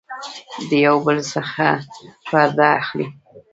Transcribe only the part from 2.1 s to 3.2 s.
پرده اخلي